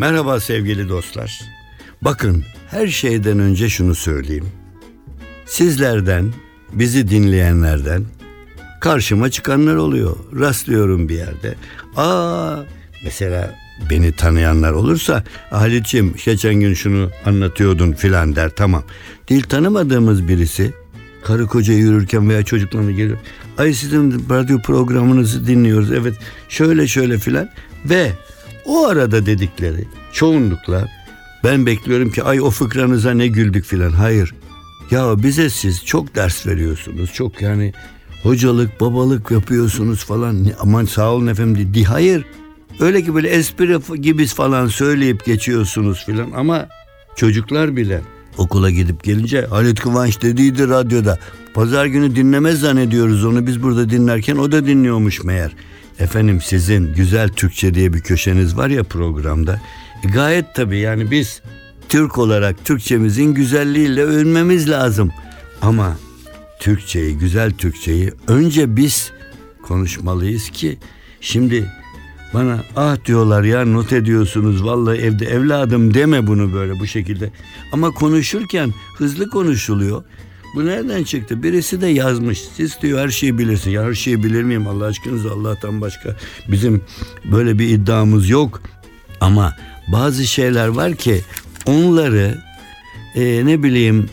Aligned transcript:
Merhaba 0.00 0.40
sevgili 0.40 0.88
dostlar. 0.88 1.40
Bakın 2.02 2.44
her 2.70 2.86
şeyden 2.86 3.38
önce 3.38 3.68
şunu 3.68 3.94
söyleyeyim. 3.94 4.46
Sizlerden, 5.46 6.32
bizi 6.72 7.08
dinleyenlerden 7.08 8.04
karşıma 8.80 9.30
çıkanlar 9.30 9.74
oluyor. 9.76 10.16
Rastlıyorum 10.40 11.08
bir 11.08 11.14
yerde. 11.14 11.54
Aa 11.96 12.56
mesela 13.04 13.54
beni 13.90 14.12
tanıyanlar 14.12 14.72
olursa 14.72 15.24
Halit'ciğim 15.50 16.14
geçen 16.24 16.54
gün 16.54 16.74
şunu 16.74 17.10
anlatıyordun 17.26 17.92
filan 17.92 18.36
der 18.36 18.50
tamam. 18.56 18.82
Değil 19.28 19.42
tanımadığımız 19.42 20.28
birisi 20.28 20.72
karı 21.24 21.46
koca 21.46 21.74
yürürken 21.74 22.28
veya 22.28 22.44
çocuklarına 22.44 22.90
geliyor. 22.90 23.18
Ay 23.58 23.72
sizin 23.72 24.24
radyo 24.30 24.58
programınızı 24.58 25.46
dinliyoruz 25.46 25.92
evet 25.92 26.14
şöyle 26.48 26.86
şöyle 26.86 27.18
filan 27.18 27.48
ve 27.84 28.12
o 28.70 28.86
arada 28.86 29.26
dedikleri 29.26 29.84
çoğunlukla 30.12 30.88
ben 31.44 31.66
bekliyorum 31.66 32.10
ki 32.10 32.22
ay 32.22 32.40
o 32.40 32.50
fıkranıza 32.50 33.10
ne 33.10 33.26
güldük 33.26 33.64
filan. 33.64 33.90
Hayır. 33.90 34.34
Ya 34.90 35.22
bize 35.22 35.50
siz 35.50 35.84
çok 35.84 36.14
ders 36.14 36.46
veriyorsunuz. 36.46 37.12
Çok 37.12 37.42
yani 37.42 37.72
hocalık, 38.22 38.80
babalık 38.80 39.30
yapıyorsunuz 39.30 40.04
falan. 40.04 40.46
Aman 40.60 40.84
sağ 40.84 41.12
olun 41.12 41.26
efendim. 41.26 41.74
Di 41.74 41.84
hayır. 41.84 42.24
Öyle 42.80 43.02
ki 43.02 43.14
böyle 43.14 43.28
espri 43.28 44.00
gibi 44.02 44.26
falan 44.26 44.66
söyleyip 44.66 45.24
geçiyorsunuz 45.24 46.04
filan 46.06 46.30
ama 46.30 46.68
çocuklar 47.16 47.76
bile 47.76 48.00
okula 48.38 48.70
gidip 48.70 49.04
gelince 49.04 49.46
Halit 49.46 49.80
Kıvanç 49.80 50.22
dediydi 50.22 50.68
radyoda. 50.68 51.18
Pazar 51.54 51.86
günü 51.86 52.16
dinlemez 52.16 52.60
zannediyoruz 52.60 53.24
onu 53.24 53.46
biz 53.46 53.62
burada 53.62 53.90
dinlerken 53.90 54.36
o 54.36 54.52
da 54.52 54.66
dinliyormuş 54.66 55.24
meğer. 55.24 55.52
Efendim 56.00 56.40
sizin 56.40 56.94
güzel 56.94 57.28
Türkçe 57.28 57.74
diye 57.74 57.92
bir 57.92 58.00
köşeniz 58.00 58.56
var 58.56 58.68
ya 58.68 58.82
programda. 58.82 59.60
E 60.04 60.08
gayet 60.08 60.54
tabii 60.54 60.78
yani 60.78 61.10
biz 61.10 61.42
Türk 61.88 62.18
olarak 62.18 62.64
Türkçemizin 62.64 63.34
güzelliğiyle 63.34 64.02
övünmemiz 64.02 64.70
lazım. 64.70 65.10
Ama 65.62 65.96
Türkçeyi, 66.60 67.18
güzel 67.18 67.52
Türkçeyi 67.52 68.12
önce 68.28 68.76
biz 68.76 69.12
konuşmalıyız 69.62 70.50
ki 70.50 70.78
şimdi 71.20 71.72
bana 72.34 72.64
ah 72.76 73.04
diyorlar 73.04 73.42
ya 73.42 73.64
not 73.64 73.92
ediyorsunuz 73.92 74.64
vallahi 74.64 74.98
evde 74.98 75.26
evladım 75.26 75.94
deme 75.94 76.26
bunu 76.26 76.52
böyle 76.52 76.80
bu 76.80 76.86
şekilde. 76.86 77.30
Ama 77.72 77.90
konuşurken 77.90 78.74
hızlı 78.98 79.30
konuşuluyor. 79.30 80.04
Bu 80.54 80.66
nereden 80.66 81.04
çıktı? 81.04 81.42
Birisi 81.42 81.80
de 81.80 81.86
yazmış. 81.86 82.42
Siz 82.56 82.78
diyor 82.82 82.98
her 82.98 83.08
şeyi 83.08 83.38
bilirsin. 83.38 83.70
Ya 83.70 83.84
her 83.84 83.94
şeyi 83.94 84.22
bilir 84.22 84.42
miyim 84.42 84.66
Allah 84.66 84.84
aşkınıza 84.84 85.30
Allah'tan 85.30 85.80
başka 85.80 86.16
bizim 86.48 86.82
böyle 87.24 87.58
bir 87.58 87.68
iddiamız 87.68 88.28
yok. 88.28 88.62
Ama 89.20 89.56
bazı 89.92 90.26
şeyler 90.26 90.68
var 90.68 90.94
ki 90.94 91.20
onları 91.66 92.38
e, 93.14 93.46
ne 93.46 93.62
bileyim 93.62 94.10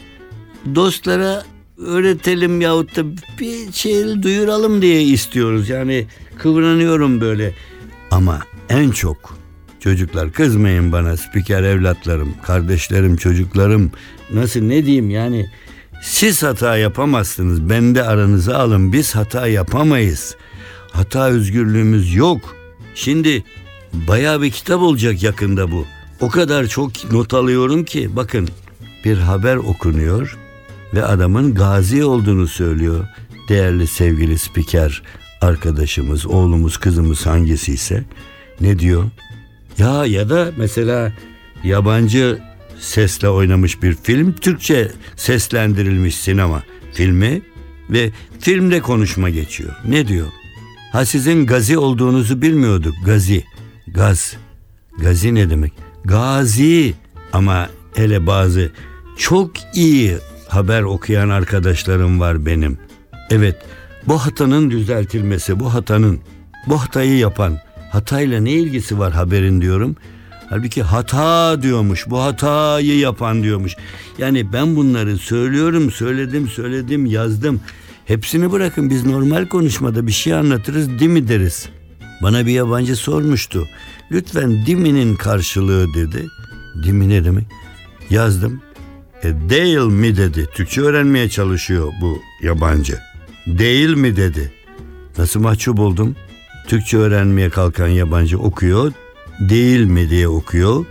dostlara 0.76 1.44
öğretelim 1.78 2.62
yahut 2.62 2.96
da 2.96 3.04
bir 3.40 3.74
şey 3.74 4.24
duyuralım 4.24 4.82
diye 4.82 5.04
istiyoruz. 5.04 5.70
Yani 5.70 6.06
kıvranıyorum 6.38 7.22
böyle. 7.22 7.54
Ama 8.12 8.42
en 8.70 8.92
çok 8.92 9.38
çocuklar 9.80 10.32
kızmayın 10.32 10.92
bana 10.92 11.18
spiker 11.18 11.64
evlatlarım, 11.64 12.34
kardeşlerim, 12.44 13.16
çocuklarım 13.16 13.92
nasıl 14.34 14.62
ne 14.62 14.86
diyeyim 14.86 15.10
yani 15.10 15.46
siz 16.02 16.44
hata 16.44 16.78
yapamazsınız. 16.78 17.70
Bende 17.70 18.04
aranızı 18.04 18.58
alın. 18.58 18.94
Biz 18.94 19.16
hata 19.16 19.48
yapamayız. 19.48 20.36
Hata 20.92 21.28
özgürlüğümüz 21.28 22.16
yok. 22.16 22.56
Şimdi 22.96 23.44
bayağı 23.94 24.42
bir 24.42 24.52
kitap 24.52 24.82
olacak 24.82 25.24
yakında 25.24 25.72
bu. 25.72 25.86
O 26.22 26.30
kadar 26.30 26.68
çok 26.68 27.12
not 27.12 27.34
alıyorum 27.34 27.84
ki 27.84 28.16
bakın 28.16 28.50
bir 29.06 29.18
haber 29.18 29.56
okunuyor 29.56 30.38
ve 30.94 31.06
adamın 31.06 31.56
gazi 31.56 32.06
olduğunu 32.06 32.48
söylüyor. 32.48 33.08
Değerli 33.50 33.88
sevgili 33.88 34.38
spiker 34.38 35.04
arkadaşımız, 35.42 36.26
oğlumuz, 36.26 36.78
kızımız 36.78 37.26
hangisi 37.26 37.74
ise 37.74 38.04
ne 38.62 38.80
diyor? 38.80 39.04
Ya 39.78 40.06
ya 40.06 40.30
da 40.30 40.52
mesela 40.58 41.14
yabancı 41.64 42.40
sesle 42.80 43.30
oynamış 43.30 43.84
bir 43.84 43.96
film, 44.04 44.34
Türkçe 44.34 44.92
seslendirilmiş 45.16 46.16
sinema 46.16 46.64
filmi 46.94 47.42
ve 47.90 48.12
filmde 48.40 48.80
konuşma 48.80 49.30
geçiyor. 49.30 49.76
Ne 49.88 50.08
diyor? 50.08 50.28
Ha 50.92 51.06
sizin 51.06 51.46
gazi 51.46 51.78
olduğunuzu 51.78 52.42
bilmiyorduk. 52.42 52.96
Gazi. 53.06 53.44
Gaz. 53.88 54.38
Gazi 54.98 55.36
ne 55.36 55.50
demek? 55.50 55.74
Gazi. 56.06 56.94
Ama 57.34 57.70
hele 57.96 58.28
bazı 58.28 58.72
çok 59.18 59.52
iyi 59.74 60.18
haber 60.48 60.82
okuyan 60.82 61.30
arkadaşlarım 61.30 62.20
var 62.20 62.46
benim. 62.46 62.78
Evet, 63.30 63.56
bu 64.08 64.18
hatanın 64.18 64.72
düzeltilmesi, 64.72 65.60
bu 65.60 65.74
hatanın, 65.74 66.20
bu 66.68 66.82
hatayı 66.82 67.18
yapan, 67.18 67.60
hatayla 67.92 68.42
ne 68.42 68.52
ilgisi 68.52 69.00
var 69.00 69.14
haberin 69.14 69.62
diyorum. 69.62 69.96
Halbuki 70.50 70.84
hata 70.84 71.62
diyormuş. 71.62 72.10
Bu 72.10 72.22
hatayı 72.22 72.98
yapan 73.00 73.44
diyormuş. 73.44 73.76
Yani 74.18 74.54
ben 74.54 74.76
bunları 74.76 75.18
söylüyorum, 75.18 75.92
söyledim, 75.92 76.48
söyledim, 76.48 77.06
yazdım. 77.06 77.62
Hepsini 78.06 78.52
bırakın 78.52 78.90
biz 78.90 79.06
normal 79.06 79.48
konuşmada 79.48 80.08
bir 80.08 80.12
şey 80.12 80.34
anlatırız 80.34 81.00
değil 81.00 81.12
mi 81.12 81.28
deriz. 81.28 81.70
Bana 82.24 82.46
bir 82.46 82.52
yabancı 82.52 82.96
sormuştu. 82.96 83.68
Lütfen 84.12 84.66
diminin 84.66 85.16
karşılığı 85.16 85.94
dedi. 85.94 86.26
Dimi 86.84 87.10
ne 87.10 87.26
demek? 87.26 87.46
Yazdım. 88.10 88.62
E, 89.24 89.50
değil 89.50 89.78
mi 89.78 90.18
dedi. 90.18 90.48
Türkçe 90.54 90.82
öğrenmeye 90.82 91.30
çalışıyor 91.30 91.94
bu 92.02 92.22
yabancı. 92.42 93.00
Değil 93.48 93.90
mi 93.90 94.16
dedi. 94.16 94.54
Nasıl 95.18 95.40
mahcup 95.40 95.80
oldum? 95.80 96.16
Türkçe 96.68 96.98
öğrenmeye 96.98 97.50
kalkan 97.50 97.88
yabancı 97.88 98.40
okuyor 98.40 98.92
değil 99.40 99.86
mi 99.86 100.10
diye 100.10 100.28
okuyor. 100.28 100.86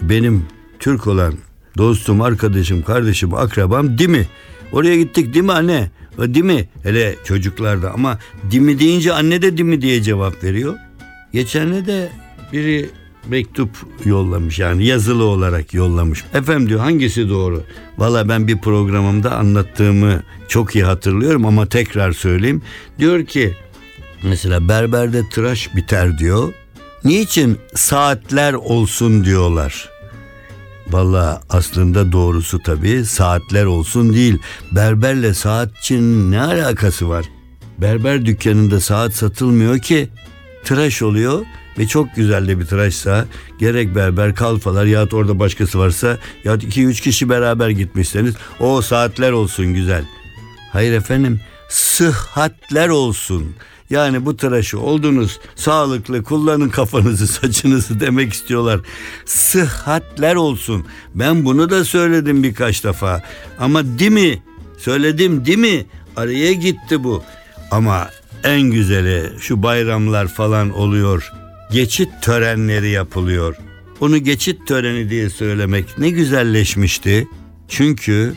Benim 0.00 0.46
Türk 0.78 1.06
olan 1.06 1.34
dostum, 1.78 2.20
arkadaşım, 2.20 2.82
kardeşim, 2.82 3.34
akrabam 3.34 3.98
değil 3.98 4.10
mi? 4.10 4.26
Oraya 4.72 4.96
gittik 4.96 5.34
değil 5.34 5.44
mi 5.44 5.52
anne? 5.52 5.90
Değil 6.18 6.44
mi? 6.44 6.68
Hele 6.82 7.16
çocuklarda 7.24 7.92
ama 7.92 8.18
değil 8.50 8.62
mi 8.62 8.78
deyince 8.78 9.12
anne 9.12 9.42
de 9.42 9.56
değil 9.56 9.68
mi 9.68 9.82
diye 9.82 10.02
cevap 10.02 10.44
veriyor. 10.44 10.74
Geçen 11.32 11.86
de 11.86 12.12
biri 12.52 12.90
mektup 13.28 13.70
yollamış 14.04 14.58
yani 14.58 14.86
yazılı 14.86 15.24
olarak 15.24 15.74
yollamış. 15.74 16.24
Efendim 16.34 16.68
diyor 16.68 16.80
hangisi 16.80 17.28
doğru? 17.28 17.62
Valla 17.98 18.28
ben 18.28 18.48
bir 18.48 18.58
programımda 18.58 19.36
anlattığımı 19.36 20.22
çok 20.48 20.74
iyi 20.74 20.84
hatırlıyorum 20.84 21.46
ama 21.46 21.66
tekrar 21.66 22.12
söyleyeyim. 22.12 22.62
Diyor 22.98 23.26
ki 23.26 23.54
mesela 24.22 24.68
berberde 24.68 25.28
tıraş 25.28 25.76
biter 25.76 26.18
diyor. 26.18 26.52
Niçin 27.04 27.58
saatler 27.74 28.52
olsun 28.52 29.24
diyorlar? 29.24 29.88
Valla 30.88 31.42
aslında 31.50 32.12
doğrusu 32.12 32.58
tabii 32.62 33.04
saatler 33.04 33.64
olsun 33.64 34.14
değil. 34.14 34.38
Berberle 34.72 35.34
saatçinin 35.34 36.30
ne 36.32 36.40
alakası 36.42 37.08
var? 37.08 37.24
Berber 37.78 38.26
dükkanında 38.26 38.80
saat 38.80 39.14
satılmıyor 39.14 39.78
ki. 39.78 40.08
Tıraş 40.64 41.02
oluyor 41.02 41.46
ve 41.78 41.86
çok 41.86 42.16
güzel 42.16 42.48
de 42.48 42.60
bir 42.60 42.66
tıraşsa 42.66 43.26
gerek 43.58 43.94
berber 43.94 44.34
kalfalar 44.34 44.84
yahut 44.84 45.14
orada 45.14 45.38
başkası 45.38 45.78
varsa 45.78 46.18
yahut 46.44 46.62
iki 46.62 46.84
üç 46.84 47.00
kişi 47.00 47.28
beraber 47.28 47.68
gitmişseniz 47.68 48.34
o 48.60 48.82
saatler 48.82 49.32
olsun 49.32 49.74
güzel. 49.74 50.04
Hayır 50.72 50.92
efendim 50.92 51.40
sıhhatler 51.68 52.88
olsun. 52.88 53.54
Yani 53.90 54.26
bu 54.26 54.36
tıraşı 54.36 54.80
oldunuz. 54.80 55.40
Sağlıklı 55.56 56.22
kullanın 56.22 56.68
kafanızı 56.68 57.26
saçınızı 57.26 58.00
demek 58.00 58.32
istiyorlar. 58.32 58.80
Sıhhatler 59.24 60.34
olsun. 60.34 60.86
Ben 61.14 61.44
bunu 61.44 61.70
da 61.70 61.84
söyledim 61.84 62.42
birkaç 62.42 62.84
defa. 62.84 63.22
Ama 63.58 63.98
değil 63.98 64.10
mi? 64.10 64.42
Söyledim 64.78 65.46
değil 65.46 65.58
mi? 65.58 65.86
Araya 66.16 66.52
gitti 66.52 67.04
bu. 67.04 67.22
Ama 67.70 68.10
en 68.44 68.60
güzeli 68.62 69.32
şu 69.40 69.62
bayramlar 69.62 70.28
falan 70.28 70.70
oluyor. 70.70 71.32
Geçit 71.72 72.08
törenleri 72.22 72.90
yapılıyor. 72.90 73.56
Onu 74.00 74.18
geçit 74.18 74.66
töreni 74.66 75.10
diye 75.10 75.30
söylemek 75.30 75.98
ne 75.98 76.10
güzelleşmişti. 76.10 77.28
Çünkü 77.68 78.34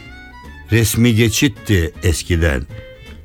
resmi 0.72 1.16
geçitti 1.16 1.94
eskiden. 2.04 2.64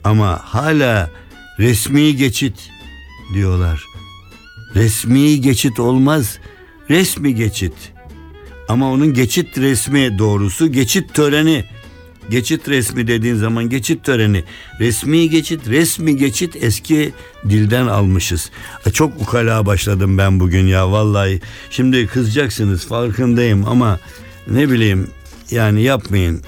Ama 0.04 0.40
hala 0.42 1.10
resmi 1.58 2.16
geçit 2.16 2.70
diyorlar. 3.34 3.84
Resmi 4.74 5.40
geçit 5.40 5.80
olmaz. 5.80 6.38
Resmi 6.90 7.34
geçit. 7.34 7.72
Ama 8.68 8.90
onun 8.92 9.14
geçit 9.14 9.58
resmi 9.58 10.18
doğrusu 10.18 10.72
geçit 10.72 11.14
töreni. 11.14 11.64
Geçit 12.30 12.68
resmi 12.68 13.06
dediğin 13.06 13.34
zaman 13.34 13.68
geçit 13.68 14.04
töreni. 14.04 14.44
Resmi 14.80 15.30
geçit, 15.30 15.68
resmi 15.68 16.16
geçit 16.16 16.56
eski 16.60 17.12
dilden 17.48 17.86
almışız. 17.86 18.50
E, 18.86 18.90
Çok 18.90 19.20
ukala 19.22 19.66
başladım 19.66 20.18
ben 20.18 20.40
bugün 20.40 20.66
ya 20.66 20.90
vallahi. 20.92 21.40
Şimdi 21.70 22.06
kızacaksınız 22.06 22.86
farkındayım 22.86 23.64
ama 23.68 23.98
ne 24.50 24.70
bileyim 24.70 25.10
yani 25.50 25.82
yapmayın. 25.82 26.42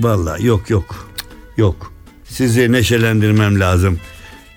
Vallahi 0.00 0.46
yok 0.46 0.70
yok. 0.70 1.08
Yok. 1.56 1.92
Sizi 2.28 2.72
neşelendirmem 2.72 3.60
lazım. 3.60 3.98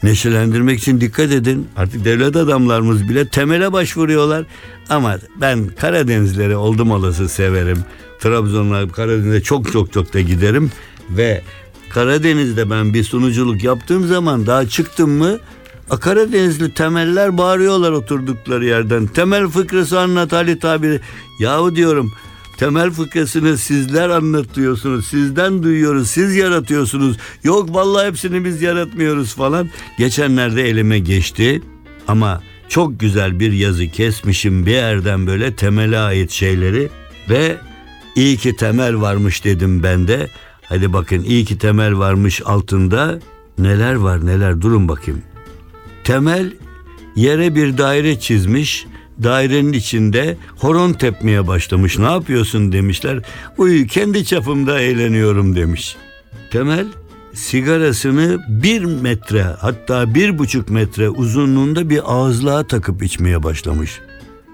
Neşelendirmek 0.04 0.80
için 0.80 1.01
dikkat 1.01 1.31
edin. 1.31 1.68
Artık 1.78 2.06
devlet 2.06 2.36
adamlarımız 2.36 3.10
bile 3.10 3.28
temele 3.28 3.74
başvuruyorlar. 3.74 4.46
Ama 4.90 5.18
ben 5.36 5.68
Karadenizleri 5.68 6.56
oldum 6.56 6.92
olası 6.92 7.30
severim. 7.30 7.78
Trabzon'a, 8.19 8.88
Karadeniz'e 8.88 9.42
çok 9.42 9.72
çok 9.72 9.94
çok 9.94 10.13
da 10.13 10.22
giderim. 10.22 10.72
Ve 11.10 11.42
Karadeniz'de 11.90 12.69
ben 12.69 12.94
bir 12.94 13.04
sunuculuk 13.04 13.63
yaptığım 13.63 14.07
zaman 14.07 14.46
daha 14.46 14.68
çıktım 14.68 15.12
mı 15.12 15.40
Karadenizli 15.98 16.74
temeller 16.74 17.38
bağırıyorlar 17.38 17.92
oturdukları 17.92 18.66
yerden. 18.66 19.07
Temel 19.07 19.48
fıkrası 19.48 20.00
anlat 20.00 20.31
Halit 20.31 20.66
abi. 20.66 21.00
Yahu 21.40 21.75
diyorum 21.75 22.12
Temel 22.60 22.92
fıkrasını 22.92 23.58
sizler 23.58 24.10
anlatıyorsunuz. 24.10 25.08
Sizden 25.08 25.64
duyuyoruz. 25.64 26.10
Siz 26.10 26.36
yaratıyorsunuz. 26.36 27.18
Yok 27.44 27.74
vallahi 27.74 28.08
hepsini 28.08 28.46
biz 28.46 28.62
yaratmıyoruz 28.62 29.36
falan. 29.36 29.70
Geçenlerde 29.98 30.70
elime 30.70 31.00
geçti. 31.00 31.62
Ama 32.08 32.42
çok 32.70 33.00
güzel 33.00 33.40
bir 33.40 33.52
yazı 33.52 33.88
kesmişim 33.88 34.66
bir 34.66 34.72
yerden 34.72 35.28
böyle 35.28 35.56
temele 35.56 36.00
ait 36.00 36.32
şeyleri. 36.32 36.90
Ve 37.30 37.58
iyi 38.16 38.38
ki 38.38 38.56
temel 38.56 39.02
varmış 39.02 39.44
dedim 39.46 39.84
ben 39.84 40.08
de. 40.08 40.30
Hadi 40.62 40.94
bakın 40.94 41.24
iyi 41.24 41.46
ki 41.46 41.58
temel 41.58 41.98
varmış 41.98 42.42
altında. 42.46 43.20
Neler 43.58 43.96
var 43.96 44.26
neler 44.26 44.62
durun 44.62 44.88
bakayım. 44.88 45.22
Temel 46.04 46.54
yere 47.16 47.56
bir 47.56 47.78
daire 47.78 48.20
çizmiş. 48.20 48.86
Dairenin 49.24 49.74
içinde 49.74 50.38
horon 50.57 50.94
tepmeye 50.94 51.48
başlamış. 51.48 51.98
Ne 51.98 52.06
yapıyorsun 52.06 52.71
demişler. 52.71 53.19
Uy 53.57 53.88
kendi 53.88 54.25
çapımda 54.25 54.80
eğleniyorum 54.80 55.56
demiş. 55.56 55.95
Temel 56.51 56.86
sigarasını 57.33 58.39
bir 58.48 58.83
metre 58.83 59.44
hatta 59.44 60.16
bir 60.16 60.38
buçuk 60.38 60.69
metre 60.69 61.10
uzunluğunda 61.10 61.89
bir 61.89 62.13
ağızlığa 62.13 62.68
takıp 62.68 63.04
içmeye 63.04 63.44
başlamış. 63.44 64.00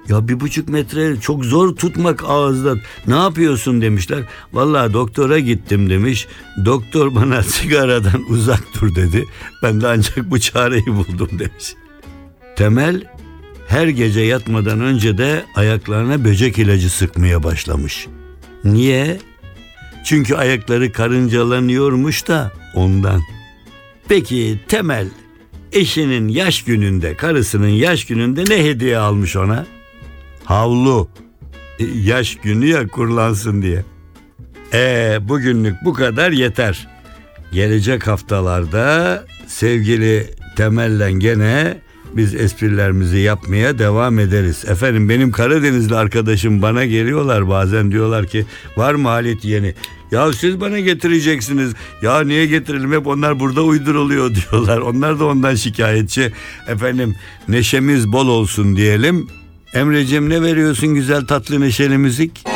Ya 0.09 0.27
bir 0.27 0.39
buçuk 0.39 0.69
metre 0.69 1.19
çok 1.19 1.45
zor 1.45 1.75
tutmak 1.75 2.23
ağızda. 2.23 2.75
Ne 3.07 3.15
yapıyorsun 3.15 3.81
demişler. 3.81 4.23
Vallahi 4.53 4.93
doktora 4.93 5.39
gittim 5.39 5.89
demiş. 5.89 6.27
Doktor 6.65 7.15
bana 7.15 7.43
sigaradan 7.43 8.23
uzak 8.29 8.63
dur 8.81 8.95
dedi. 8.95 9.25
Ben 9.63 9.81
de 9.81 9.87
ancak 9.87 10.31
bu 10.31 10.39
çareyi 10.39 10.85
buldum 10.85 11.29
demiş. 11.31 11.75
Temel 12.55 13.03
her 13.67 13.87
gece 13.87 14.21
yatmadan 14.21 14.79
önce 14.81 15.17
de 15.17 15.45
ayaklarına 15.55 16.23
böcek 16.25 16.59
ilacı 16.59 16.89
sıkmaya 16.89 17.43
başlamış. 17.43 18.07
Niye? 18.63 19.19
Çünkü 20.05 20.35
ayakları 20.35 20.91
karıncalanıyormuş 20.91 22.27
da 22.27 22.51
ondan. 22.75 23.21
Peki 24.09 24.59
Temel 24.67 25.07
eşinin 25.71 26.27
yaş 26.27 26.63
gününde, 26.63 27.15
karısının 27.15 27.67
yaş 27.67 28.05
gününde 28.05 28.43
ne 28.49 28.63
hediye 28.63 28.97
almış 28.97 29.35
ona? 29.35 29.65
Havlu. 30.45 31.09
E, 31.79 31.83
Yaş 31.85 32.35
günü 32.35 32.65
ya 32.65 32.87
kurlansın 32.87 33.61
diye. 33.61 33.83
E 34.73 35.17
bugünlük 35.21 35.75
bu 35.85 35.93
kadar 35.93 36.31
yeter. 36.31 36.87
Gelecek 37.51 38.07
haftalarda 38.07 39.25
sevgili 39.47 40.29
Temel'le 40.55 41.19
gene 41.19 41.77
biz 42.15 42.35
esprilerimizi 42.35 43.17
yapmaya 43.17 43.79
devam 43.79 44.19
ederiz. 44.19 44.65
Efendim 44.67 45.09
benim 45.09 45.31
Karadenizli 45.31 45.95
arkadaşım 45.95 46.61
bana 46.61 46.85
geliyorlar 46.85 47.49
bazen 47.49 47.91
diyorlar 47.91 48.27
ki 48.27 48.45
var 48.77 48.93
mı 48.93 49.07
Halit 49.07 49.45
yeni? 49.45 49.73
Ya 50.11 50.33
siz 50.33 50.59
bana 50.61 50.79
getireceksiniz. 50.79 51.73
Ya 52.01 52.21
niye 52.21 52.45
getirelim 52.45 52.91
hep 52.91 53.07
onlar 53.07 53.39
burada 53.39 53.61
uyduruluyor 53.61 54.31
diyorlar. 54.51 54.77
Onlar 54.77 55.19
da 55.19 55.25
ondan 55.25 55.55
şikayetçi. 55.55 56.31
Efendim 56.67 57.15
neşemiz 57.47 58.11
bol 58.11 58.27
olsun 58.27 58.75
diyelim. 58.75 59.27
Emre'cim 59.73 60.29
ne 60.29 60.41
veriyorsun 60.41 60.93
güzel 60.93 61.25
tatlı 61.25 61.61
neşeli 61.61 61.97
müzik? 61.97 62.54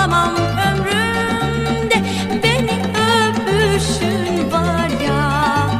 Olamam 0.00 0.34
ömrümde. 0.36 1.94
Beni 2.42 2.82
öpüşün 3.26 4.52
var 4.52 4.88
ya. 5.06 5.70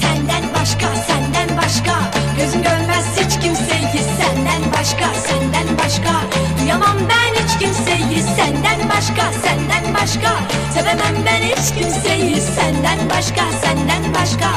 Senden 0.00 0.44
başka, 0.54 0.88
senden 1.06 1.56
başka. 1.56 2.10
Gözüm 2.38 2.62
görmez 2.62 3.06
hiç 3.16 3.40
kimseyi. 3.42 4.04
Senden 4.18 4.62
başka, 4.78 5.14
senden 5.14 5.78
başka. 5.78 6.20
Duyamam 6.60 6.96
ben 7.08 7.42
hiç 7.42 7.58
kimseyi. 7.58 8.22
Senden 8.22 8.88
başka, 8.88 9.32
senden 9.32 9.94
başka. 9.94 10.30
Sevemem 10.74 11.24
ben 11.26 11.42
hiç 11.42 11.74
kimseyi. 11.74 12.40
Senden 12.40 13.10
başka, 13.10 13.42
senden 13.62 14.14
başka. 14.14 14.48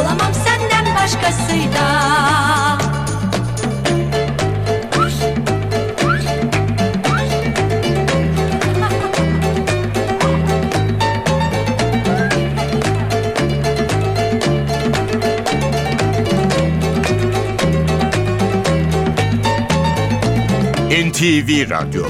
Olamam 0.00 0.34
senden 0.44 0.94
başkasıyla 0.94 2.79
NTV 21.20 21.70
Radyo. 21.70 22.06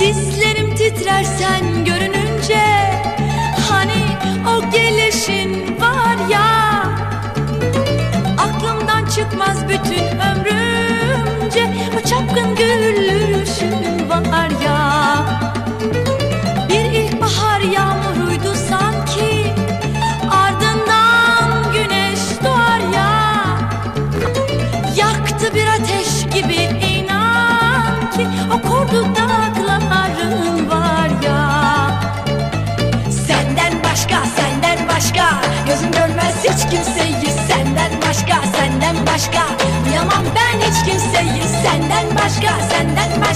Dizlerim 0.00 0.74
titrer 0.74 1.24
sen 1.24 1.84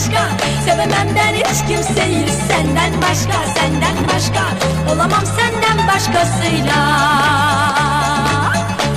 başka. 0.03 0.29
Sevemem 0.65 1.09
ben 1.17 1.35
hiç 1.35 1.69
kimseyi 1.69 2.27
senden 2.49 2.93
başka 3.03 3.47
Senden 3.55 3.97
başka. 4.15 4.45
Olamam 4.93 5.25
senden 5.27 5.89
başkasıyla. 5.89 6.79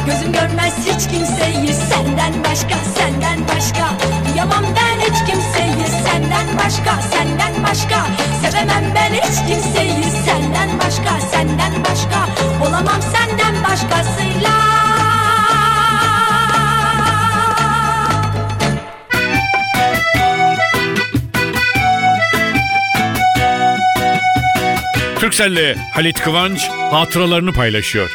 Gözüm 0.05 0.31
görmez 0.31 0.74
hiç 0.79 1.07
kimseyi 1.12 1.74
senden 1.74 2.33
başka 2.43 2.75
Senden 2.97 3.39
başka. 3.55 3.88
Duyamam 4.29 4.65
ben 4.75 5.00
hiç 5.00 5.31
kimseyi 5.31 5.88
senden 6.03 6.47
başka 6.65 7.01
Senden 7.01 7.63
başka. 7.63 8.05
Sevemem 8.41 8.83
ben 8.95 9.13
hiç 9.13 9.47
kimseyi 9.47 10.03
senden 10.25 10.64
Türkcell'le 25.36 25.75
Halit 25.94 26.20
Kıvanç 26.20 26.60
hatıralarını 26.70 27.51
paylaşıyor. 27.51 28.10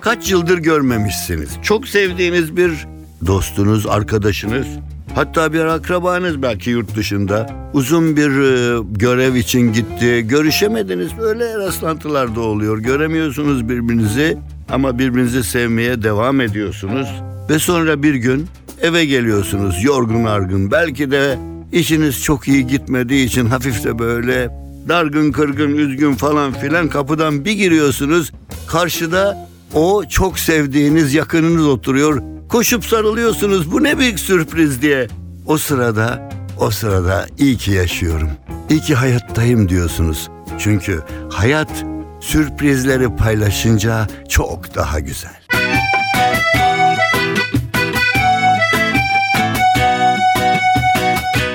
Kaç 0.00 0.30
yıldır 0.30 0.58
görmemişsiniz. 0.58 1.50
Çok 1.62 1.88
sevdiğiniz 1.88 2.56
bir 2.56 2.86
dostunuz, 3.26 3.86
arkadaşınız, 3.86 4.66
hatta 5.14 5.52
bir 5.52 5.64
akrabanız 5.64 6.42
belki 6.42 6.70
yurt 6.70 6.96
dışında 6.96 7.46
uzun 7.72 8.16
bir 8.16 8.30
e, 8.30 8.82
görev 8.90 9.34
için 9.34 9.72
gitti. 9.72 10.24
Görüşemediniz. 10.28 11.18
Böyle 11.18 11.54
rastlantılar 11.54 12.36
da 12.36 12.40
oluyor. 12.40 12.78
Göremiyorsunuz 12.78 13.68
birbirinizi 13.68 14.38
ama 14.68 14.98
birbirinizi 14.98 15.44
sevmeye 15.44 16.02
devam 16.02 16.40
ediyorsunuz. 16.40 17.08
Ve 17.50 17.58
sonra 17.58 18.02
bir 18.02 18.14
gün 18.14 18.46
eve 18.82 19.04
geliyorsunuz 19.04 19.84
yorgun 19.84 20.24
argın. 20.24 20.70
Belki 20.70 21.10
de 21.10 21.38
işiniz 21.72 22.22
çok 22.22 22.48
iyi 22.48 22.66
gitmediği 22.66 23.26
için 23.26 23.46
hafif 23.46 23.84
de 23.84 23.98
böyle 23.98 24.65
dargın 24.88 25.32
kırgın 25.32 25.76
üzgün 25.76 26.14
falan 26.14 26.52
filan 26.52 26.88
kapıdan 26.88 27.44
bir 27.44 27.52
giriyorsunuz. 27.52 28.32
Karşıda 28.66 29.48
o 29.74 30.04
çok 30.08 30.38
sevdiğiniz 30.38 31.14
yakınınız 31.14 31.66
oturuyor. 31.66 32.22
Koşup 32.48 32.84
sarılıyorsunuz. 32.84 33.72
Bu 33.72 33.82
ne 33.82 33.98
büyük 33.98 34.20
sürpriz 34.20 34.82
diye. 34.82 35.08
O 35.46 35.58
sırada, 35.58 36.30
o 36.60 36.70
sırada 36.70 37.26
iyi 37.38 37.56
ki 37.56 37.70
yaşıyorum. 37.70 38.30
İyi 38.70 38.80
ki 38.80 38.94
hayattayım 38.94 39.68
diyorsunuz. 39.68 40.28
Çünkü 40.58 41.02
hayat 41.30 41.84
sürprizleri 42.20 43.16
paylaşınca 43.16 44.06
çok 44.28 44.74
daha 44.74 45.00
güzel. 45.00 45.40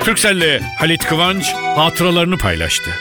Türkcell'le 0.04 0.62
Halit 0.80 1.06
Kıvanç 1.06 1.54
hatıralarını 1.54 2.38
paylaştı. 2.38 2.92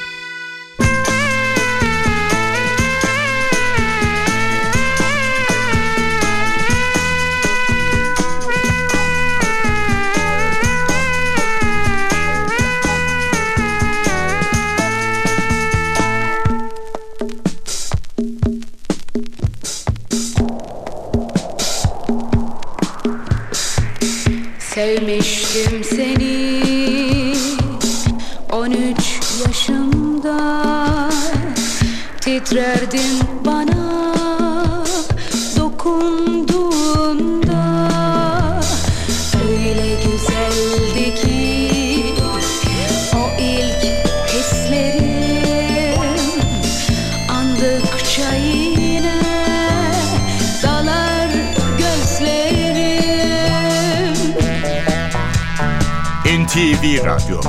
Radyo 57.30 57.40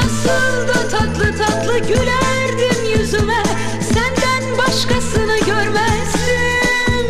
Nasıl 0.00 0.68
da 0.68 0.88
tatlı 0.88 1.38
tatlı 1.38 1.78
gülerdim 1.78 2.98
yüzüme. 2.98 3.42
Senden 3.80 4.58
başkasını 4.58 5.38
görmezdim. 5.46 7.08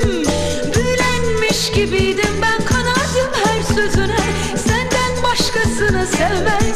Büyülenmiş 0.75 1.71
gibiydim 1.73 2.43
ben 2.43 2.65
kanardım 2.65 3.33
her 3.45 3.63
sözüne. 3.63 4.17
Senden 4.57 5.23
başkasını 5.23 6.07
sevmezdim 6.07 6.68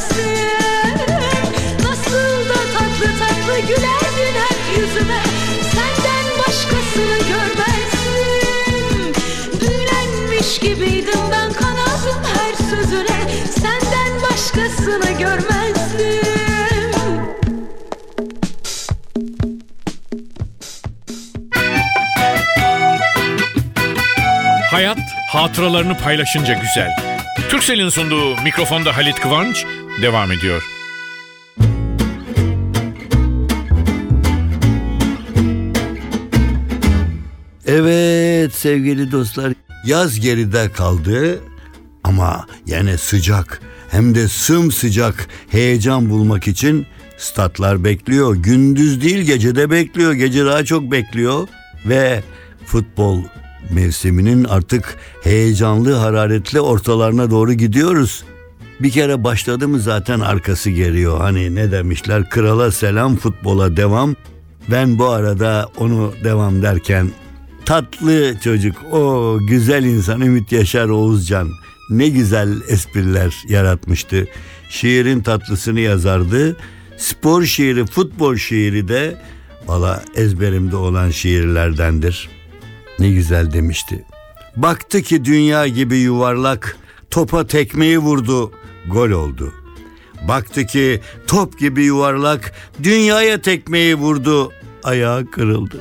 başkasını 14.83 15.19
görmezdim 15.19 16.23
Hayat 24.71 24.99
hatıralarını 25.29 25.97
paylaşınca 25.97 26.53
güzel. 26.53 26.89
Türkcell'in 27.49 27.89
sunduğu 27.89 28.41
mikrofonda 28.41 28.97
Halit 28.97 29.19
Kıvanç 29.19 29.65
devam 30.01 30.31
ediyor. 30.31 30.63
Evet 37.65 38.53
sevgili 38.53 39.11
dostlar 39.11 39.53
yaz 39.85 40.19
geride 40.19 40.71
kaldı 40.71 41.39
ama 42.03 42.47
yine 42.65 42.97
sıcak 42.97 43.61
hem 43.93 44.15
de 44.15 44.27
sımsıcak 44.27 45.27
heyecan 45.49 46.09
bulmak 46.09 46.47
için 46.47 46.85
statlar 47.17 47.83
bekliyor. 47.83 48.35
Gündüz 48.35 49.01
değil 49.01 49.21
gecede 49.21 49.69
bekliyor 49.69 50.13
gece 50.13 50.45
daha 50.45 50.65
çok 50.65 50.91
bekliyor 50.91 51.47
ve 51.85 52.23
futbol 52.65 53.23
mevsiminin 53.69 54.43
artık 54.43 54.97
heyecanlı 55.23 55.93
hararetli 55.93 56.61
ortalarına 56.61 57.31
doğru 57.31 57.53
gidiyoruz. 57.53 58.23
Bir 58.79 58.89
kere 58.89 59.23
başladı 59.23 59.67
mı 59.67 59.79
zaten 59.79 60.19
arkası 60.19 60.69
geliyor. 60.69 61.17
Hani 61.21 61.55
ne 61.55 61.71
demişler 61.71 62.29
krala 62.29 62.71
selam 62.71 63.15
futbola 63.15 63.77
devam. 63.77 64.15
Ben 64.71 64.99
bu 64.99 65.09
arada 65.09 65.69
onu 65.77 66.13
devam 66.23 66.61
derken 66.61 67.11
tatlı 67.65 68.39
çocuk 68.43 68.75
o 68.91 69.37
güzel 69.47 69.83
insan 69.83 70.21
Ümit 70.21 70.51
Yaşar 70.51 70.89
Oğuzcan 70.89 71.49
ne 71.97 72.09
güzel 72.09 72.61
espriler 72.67 73.43
yaratmıştı. 73.47 74.27
Şiirin 74.69 75.21
tatlısını 75.21 75.79
yazardı. 75.79 76.57
Spor 76.97 77.43
şiiri, 77.43 77.85
futbol 77.85 78.35
şiiri 78.35 78.87
de 78.87 79.21
valla 79.67 80.03
ezberimde 80.15 80.75
olan 80.75 81.09
şiirlerdendir. 81.09 82.29
Ne 82.99 83.09
güzel 83.09 83.53
demişti. 83.53 84.05
Baktı 84.55 85.01
ki 85.01 85.25
dünya 85.25 85.67
gibi 85.67 85.97
yuvarlak 85.97 86.77
topa 87.11 87.47
tekmeyi 87.47 87.97
vurdu, 87.97 88.51
gol 88.87 89.09
oldu. 89.09 89.53
Baktı 90.27 90.65
ki 90.65 91.01
top 91.27 91.59
gibi 91.59 91.83
yuvarlak 91.83 92.53
dünyaya 92.83 93.41
tekmeyi 93.41 93.95
vurdu, 93.95 94.51
ayağı 94.83 95.31
kırıldı. 95.31 95.77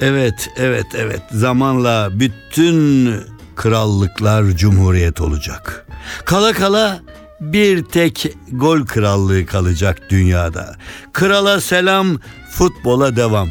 Evet, 0.00 0.50
evet, 0.56 0.86
evet. 0.94 1.22
Zamanla 1.32 2.10
bütün 2.12 3.14
krallıklar 3.58 4.44
cumhuriyet 4.44 5.20
olacak. 5.20 5.86
Kala 6.24 6.52
kala 6.52 7.00
bir 7.40 7.84
tek 7.84 8.26
gol 8.52 8.86
krallığı 8.86 9.46
kalacak 9.46 9.98
dünyada. 10.10 10.76
Krala 11.12 11.60
selam, 11.60 12.18
futbola 12.50 13.16
devam. 13.16 13.48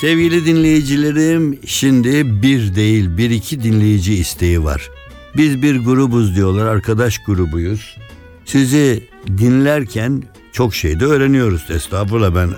Sevgili 0.00 0.46
dinleyicilerim, 0.46 1.58
şimdi 1.66 2.42
bir 2.42 2.74
değil 2.74 3.16
bir 3.16 3.30
iki 3.30 3.62
dinleyici 3.62 4.14
isteği 4.14 4.64
var. 4.64 4.90
Biz 5.36 5.62
bir 5.62 5.84
grubuz 5.84 6.36
diyorlar, 6.36 6.66
arkadaş 6.66 7.18
grubuyuz. 7.18 7.96
Sizi 8.44 9.08
dinlerken 9.38 10.22
çok 10.52 10.74
şey 10.74 11.00
de 11.00 11.04
öğreniyoruz. 11.04 11.70
Estağfurullah 11.70 12.34
ben 12.34 12.50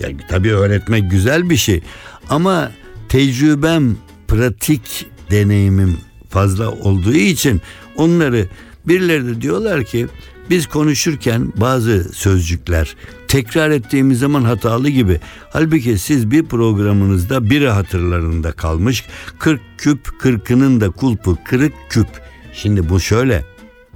ya, 0.00 0.16
tabii 0.28 0.52
öğretmek 0.52 1.10
güzel 1.10 1.50
bir 1.50 1.56
şey 1.56 1.82
ama 2.28 2.72
tecrübem, 3.08 3.96
pratik 4.28 5.06
deneyimim 5.30 5.96
fazla 6.28 6.70
olduğu 6.70 7.14
için 7.14 7.60
onları 7.96 8.48
birileri 8.86 9.26
de 9.26 9.40
diyorlar 9.40 9.84
ki 9.84 10.06
biz 10.50 10.66
konuşurken 10.66 11.52
bazı 11.56 12.04
sözcükler 12.12 12.96
tekrar 13.28 13.70
ettiğimiz 13.70 14.18
zaman 14.18 14.42
hatalı 14.42 14.88
gibi. 14.88 15.20
Halbuki 15.50 15.98
siz 15.98 16.30
bir 16.30 16.44
programınızda 16.44 17.50
biri 17.50 17.68
hatırlarında 17.68 18.52
kalmış. 18.52 19.04
40 19.38 19.60
küp 19.78 20.20
kırkının 20.20 20.80
da 20.80 20.90
kulpu 20.90 21.38
kırık 21.44 21.72
küp. 21.88 22.08
Şimdi 22.52 22.88
bu 22.88 23.00
şöyle. 23.00 23.44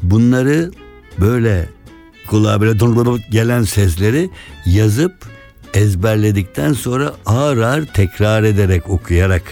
Bunları 0.02 0.70
böyle 1.20 1.68
kulağa 2.26 2.60
böyle 2.60 2.78
gelen 3.30 3.62
sesleri 3.62 4.30
yazıp 4.66 5.14
ezberledikten 5.74 6.72
sonra 6.72 7.14
ağır 7.26 7.58
ağır 7.58 7.86
tekrar 7.86 8.42
ederek 8.42 8.90
okuyarak. 8.90 9.42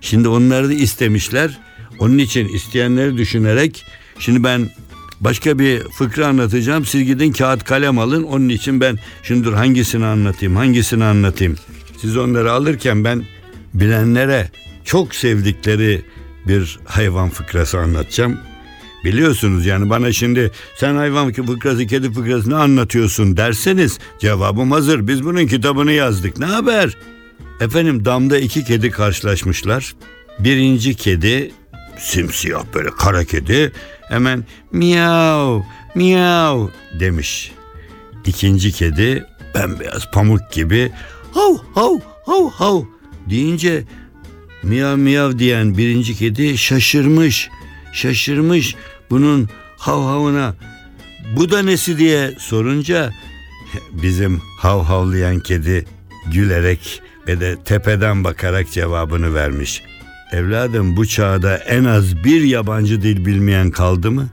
Şimdi 0.00 0.28
onları 0.28 0.68
da 0.68 0.72
istemişler. 0.72 1.58
Onun 1.98 2.18
için 2.18 2.48
isteyenleri 2.48 3.16
düşünerek 3.16 3.84
şimdi 4.18 4.44
ben 4.44 4.68
başka 5.20 5.58
bir 5.58 5.80
fıkra 5.80 6.26
anlatacağım. 6.26 6.84
Siz 6.84 7.04
gidin 7.04 7.32
kağıt 7.32 7.64
kalem 7.64 7.98
alın. 7.98 8.22
Onun 8.22 8.48
için 8.48 8.80
ben 8.80 8.98
şimdi 9.22 9.44
dur 9.44 9.52
hangisini 9.52 10.04
anlatayım, 10.04 10.56
hangisini 10.56 11.04
anlatayım. 11.04 11.56
Siz 12.00 12.16
onları 12.16 12.52
alırken 12.52 13.04
ben 13.04 13.24
bilenlere 13.74 14.50
çok 14.84 15.14
sevdikleri 15.14 16.02
bir 16.48 16.78
hayvan 16.84 17.30
fıkrası 17.30 17.78
anlatacağım. 17.78 18.38
Biliyorsunuz 19.04 19.66
yani 19.66 19.90
bana 19.90 20.12
şimdi 20.12 20.50
sen 20.76 20.94
hayvan 20.94 21.32
fıkrası, 21.32 21.86
kedi 21.86 22.12
fıkrası 22.12 22.50
ne 22.50 22.54
anlatıyorsun 22.54 23.36
derseniz 23.36 23.98
cevabım 24.18 24.72
hazır. 24.72 25.08
Biz 25.08 25.24
bunun 25.24 25.46
kitabını 25.46 25.92
yazdık. 25.92 26.38
Ne 26.38 26.46
haber? 26.46 26.96
Efendim 27.60 28.04
damda 28.04 28.38
iki 28.38 28.64
kedi 28.64 28.90
karşılaşmışlar. 28.90 29.94
Birinci 30.38 30.94
kedi 30.94 31.52
simsiyah 31.98 32.64
böyle 32.74 32.90
kara 32.90 33.24
kedi 33.24 33.72
hemen 34.08 34.44
miyav 34.72 35.60
miyav 35.94 36.68
demiş. 37.00 37.52
İkinci 38.24 38.72
kedi 38.72 39.26
bembeyaz 39.54 40.10
pamuk 40.10 40.52
gibi 40.52 40.92
hav 41.32 41.56
hav 41.74 41.98
hav 42.26 42.50
hav 42.50 42.82
deyince 43.30 43.84
miyav 44.62 44.96
miyav 44.96 45.38
diyen 45.38 45.78
birinci 45.78 46.14
kedi 46.14 46.58
şaşırmış. 46.58 47.48
Şaşırmış 47.92 48.74
bunun 49.10 49.48
hav 49.78 50.02
havına 50.02 50.54
bu 51.36 51.50
da 51.50 51.62
nesi 51.62 51.98
diye 51.98 52.34
sorunca 52.38 53.12
bizim 53.92 54.40
hav 54.58 54.82
havlayan 54.82 55.40
kedi 55.40 55.84
gülerek 56.26 57.02
ve 57.26 57.40
de 57.40 57.56
tepeden 57.64 58.24
bakarak 58.24 58.70
cevabını 58.70 59.34
vermiş. 59.34 59.82
Evladım 60.32 60.96
bu 60.96 61.06
çağda 61.06 61.56
en 61.56 61.84
az 61.84 62.24
bir 62.24 62.42
yabancı 62.42 63.02
dil 63.02 63.24
bilmeyen 63.26 63.70
kaldı 63.70 64.10
mı? 64.10 64.28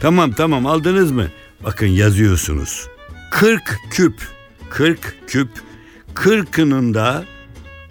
Tamam 0.00 0.32
tamam 0.32 0.66
aldınız 0.66 1.12
mı? 1.12 1.26
Bakın 1.64 1.86
yazıyorsunuz. 1.86 2.88
40 3.30 3.78
küp. 3.90 4.14
40 4.70 4.98
küp. 5.26 5.48
Kırkının 6.14 6.94
da 6.94 7.24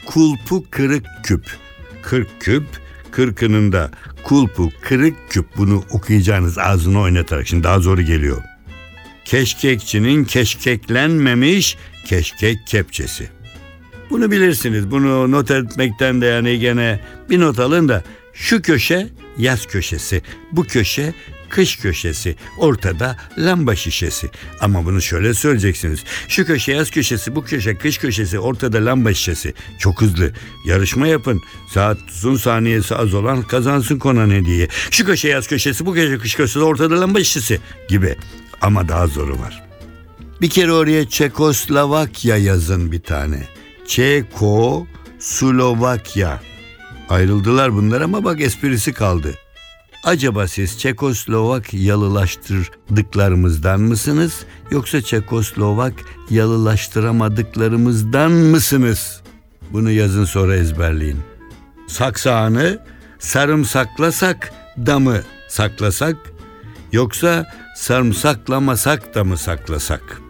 kulpu 0.06 0.64
kırık 0.72 1.06
küp. 1.24 1.58
40 2.02 2.28
küp. 2.40 2.64
Kırkının 3.12 3.72
da 3.72 3.92
kulpu 4.26 4.70
kırık 4.82 5.16
küp. 5.30 5.46
Bunu 5.58 5.84
okuyacağınız 5.92 6.58
ağzını 6.58 7.00
oynatarak. 7.00 7.48
Şimdi 7.48 7.64
daha 7.64 7.80
zoru 7.80 8.02
geliyor. 8.02 8.42
Keşkekçinin 9.26 10.26
keşkeklenmemiş 10.26 11.78
keşkek 12.06 12.68
kepçesi. 12.68 13.30
Bunu 14.10 14.32
bilirsiniz. 14.32 14.92
Bunu 14.92 15.32
not 15.32 15.52
etmekten 15.52 16.22
de 16.22 16.26
yani 16.26 16.60
gene 16.60 17.00
bir 17.30 17.40
not 17.40 17.60
alın 17.60 17.90
da 17.90 18.04
şu 18.34 18.62
köşe 18.62 19.08
yaz 19.38 19.66
köşesi, 19.66 20.22
bu 20.52 20.64
köşe 20.64 21.14
kış 21.56 21.76
köşesi, 21.76 22.36
ortada 22.58 23.18
lamba 23.38 23.76
şişesi. 23.76 24.30
Ama 24.60 24.86
bunu 24.86 25.02
şöyle 25.02 25.34
söyleyeceksiniz. 25.34 26.04
Şu 26.28 26.46
köşe 26.46 26.72
yaz 26.72 26.92
köşesi, 26.92 27.36
bu 27.36 27.44
köşe 27.44 27.78
kış 27.78 27.98
köşesi, 27.98 28.40
ortada 28.40 28.86
lamba 28.86 29.14
şişesi. 29.14 29.54
Çok 29.80 30.02
hızlı. 30.02 30.32
Yarışma 30.66 31.08
yapın. 31.08 31.42
Saat 31.74 31.98
uzun 32.10 32.36
saniyesi 32.36 32.96
az 32.96 33.14
olan 33.14 33.42
kazansın 33.42 34.00
konan 34.00 34.30
hediye. 34.30 34.68
Şu 34.92 35.06
köşe 35.06 35.28
yaz 35.28 35.48
köşesi, 35.48 35.86
bu 35.86 35.94
köşe 35.94 36.18
kış 36.18 36.36
köşesi, 36.36 36.60
ortada 36.60 37.02
lamba 37.02 37.20
şişesi 37.20 37.60
gibi. 37.90 38.16
Ama 38.62 38.88
daha 38.88 39.08
zoru 39.08 39.40
var. 39.40 39.64
Bir 40.42 40.50
kere 40.50 40.72
oraya 40.72 41.10
Çekoslovakya 41.10 42.38
yazın 42.38 42.92
bir 42.92 43.02
tane. 43.02 43.48
Çeko 43.88 44.88
Slovakya. 45.20 46.42
Ayrıldılar 47.10 47.74
bunlar 47.74 48.02
ama 48.02 48.24
bak 48.24 48.42
esprisi 48.42 48.94
kaldı. 48.94 49.36
Acaba 50.06 50.48
siz 50.48 50.80
Çekoslovak 50.80 51.74
yalılaştırdıklarımızdan 51.74 53.82
mısınız 53.82 54.46
yoksa 54.72 55.02
Çekoslovak 55.02 55.94
yalılaştıramadıklarımızdan 56.30 58.32
mısınız? 58.32 59.22
Bunu 59.72 59.92
yazın 59.92 60.26
sonra 60.26 60.56
ezberleyin. 60.56 61.20
Saksağını 61.88 62.80
sarımsaklasak 63.20 64.54
da 64.78 65.00
mı 65.00 65.22
saklasak 65.48 66.18
yoksa 66.92 67.46
sarımsaklamasak 67.76 69.16
da 69.16 69.24
mı 69.24 69.38
saklasak? 69.38 70.22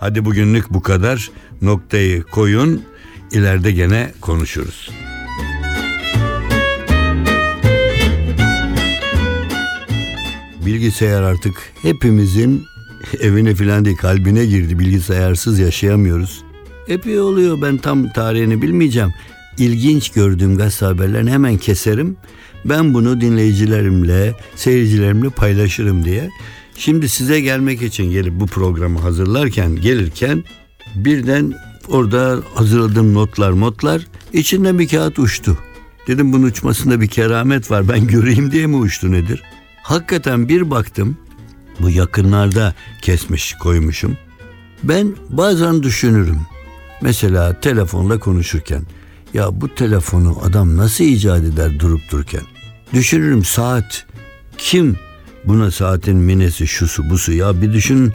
Hadi 0.00 0.24
bugünlük 0.24 0.70
bu 0.70 0.82
kadar. 0.82 1.30
Noktayı 1.62 2.22
koyun. 2.22 2.82
İleride 3.30 3.72
gene 3.72 4.12
konuşuruz. 4.20 4.90
Bilgisayar 10.66 11.22
artık 11.22 11.54
hepimizin 11.82 12.64
evine 13.20 13.54
filan 13.54 13.84
değil 13.84 13.96
kalbine 13.96 14.46
girdi. 14.46 14.78
Bilgisayarsız 14.78 15.58
yaşayamıyoruz. 15.58 16.42
Epey 16.88 17.20
oluyor 17.20 17.62
ben 17.62 17.76
tam 17.76 18.08
tarihini 18.08 18.62
bilmeyeceğim. 18.62 19.10
İlginç 19.58 20.10
gördüğüm 20.10 20.56
gazete 20.56 20.86
haberlerini 20.86 21.30
hemen 21.30 21.56
keserim. 21.56 22.16
Ben 22.64 22.94
bunu 22.94 23.20
dinleyicilerimle, 23.20 24.34
seyircilerimle 24.56 25.30
paylaşırım 25.30 26.04
diye. 26.04 26.30
Şimdi 26.76 27.08
size 27.08 27.40
gelmek 27.40 27.82
için 27.82 28.10
gelip 28.10 28.40
bu 28.40 28.46
programı 28.46 28.98
hazırlarken, 28.98 29.76
gelirken 29.76 30.44
birden 30.94 31.52
orada 31.88 32.40
hazırladığım 32.54 33.14
notlar 33.14 33.50
motlar 33.50 34.06
içinden 34.32 34.78
bir 34.78 34.88
kağıt 34.88 35.18
uçtu. 35.18 35.58
Dedim 36.06 36.32
bunun 36.32 36.46
uçmasında 36.46 37.00
bir 37.00 37.08
keramet 37.08 37.70
var 37.70 37.88
ben 37.88 38.06
göreyim 38.06 38.52
diye 38.52 38.66
mi 38.66 38.76
uçtu 38.76 39.12
nedir? 39.12 39.42
Hakikaten 39.82 40.48
bir 40.48 40.70
baktım 40.70 41.16
bu 41.80 41.90
yakınlarda 41.90 42.74
kesmiş 43.02 43.54
koymuşum. 43.54 44.16
Ben 44.82 45.14
bazen 45.28 45.82
düşünürüm. 45.82 46.40
Mesela 47.00 47.60
telefonla 47.60 48.18
konuşurken 48.18 48.82
ya 49.34 49.60
bu 49.60 49.74
telefonu 49.74 50.38
adam 50.42 50.76
nasıl 50.76 51.04
icat 51.04 51.44
eder 51.44 51.80
durup 51.80 52.00
dururken? 52.10 52.42
Düşünürüm 52.92 53.44
saat 53.44 54.06
kim 54.58 54.96
buna 55.44 55.70
saatin 55.70 56.16
minesi 56.16 56.66
şusu 56.66 57.10
busu 57.10 57.32
ya 57.32 57.62
bir 57.62 57.72
düşünün 57.72 58.12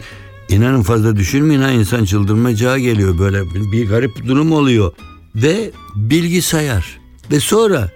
İnanın 0.49 0.81
fazla 0.81 1.15
düşünmeyin 1.15 1.61
ha 1.61 1.71
insan 1.71 2.05
çıldırmacağı 2.05 2.79
geliyor 2.79 3.19
böyle 3.19 3.43
bir 3.71 3.87
garip 3.87 4.27
durum 4.27 4.51
oluyor. 4.51 4.93
Ve 5.35 5.71
bilgisayar 5.95 6.99
ve 7.31 7.39
sonra 7.39 7.91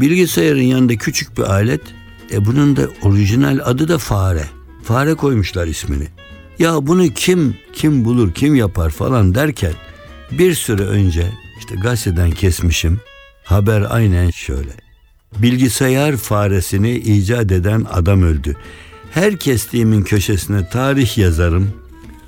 bilgisayarın 0.00 0.62
yanında 0.62 0.96
küçük 0.96 1.38
bir 1.38 1.42
alet 1.42 1.80
e 2.32 2.44
bunun 2.44 2.76
da 2.76 2.88
orijinal 3.02 3.60
adı 3.64 3.88
da 3.88 3.98
fare. 3.98 4.44
Fare 4.82 5.14
koymuşlar 5.14 5.66
ismini. 5.66 6.08
Ya 6.58 6.86
bunu 6.86 7.08
kim 7.08 7.56
kim 7.72 8.04
bulur 8.04 8.32
kim 8.32 8.54
yapar 8.54 8.90
falan 8.90 9.34
derken 9.34 9.72
bir 10.30 10.54
süre 10.54 10.82
önce 10.82 11.32
işte 11.58 11.74
gazeteden 11.74 12.30
kesmişim 12.30 13.00
haber 13.44 13.86
aynen 13.90 14.30
şöyle. 14.30 14.70
Bilgisayar 15.38 16.16
faresini 16.16 16.96
icat 16.96 17.52
eden 17.52 17.86
adam 17.92 18.22
öldü. 18.22 18.56
Her 19.10 19.36
kestiğimin 19.36 20.02
köşesine 20.02 20.68
tarih 20.68 21.18
yazarım. 21.18 21.70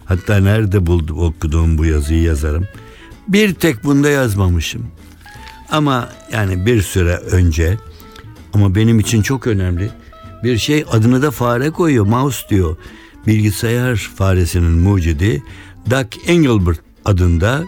Hatta 0.04 0.36
nerede 0.38 0.86
buldum 0.86 1.18
okuduğum 1.18 1.78
bu 1.78 1.84
yazıyı 1.84 2.22
yazarım. 2.22 2.68
Bir 3.28 3.54
tek 3.54 3.84
bunda 3.84 4.10
yazmamışım. 4.10 4.86
Ama 5.70 6.08
yani 6.32 6.66
bir 6.66 6.82
süre 6.82 7.16
önce 7.16 7.78
ama 8.52 8.74
benim 8.74 9.00
için 9.00 9.22
çok 9.22 9.46
önemli 9.46 9.90
bir 10.44 10.58
şey 10.58 10.84
adını 10.90 11.22
da 11.22 11.30
fare 11.30 11.70
koyuyor. 11.70 12.06
Mouse 12.06 12.48
diyor. 12.48 12.76
Bilgisayar 13.26 13.96
faresinin 13.96 14.70
mucidi 14.70 15.42
Doug 15.90 16.06
Engelbert 16.26 16.80
adında 17.04 17.64